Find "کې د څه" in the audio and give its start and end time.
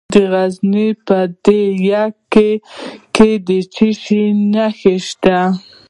3.15-3.87